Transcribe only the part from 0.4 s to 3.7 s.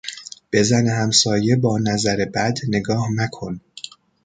به زن همسایه با نظر بد نگاه مکن!